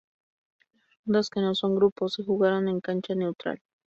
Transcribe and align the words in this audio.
Las 1.05 1.05
rondas 1.05 1.29
que 1.29 1.41
no 1.41 1.53
son 1.53 1.75
grupos 1.75 2.15
se 2.15 2.23
jugaron 2.23 2.67
en 2.67 2.81
cancha 2.81 3.13
neutral. 3.13 3.61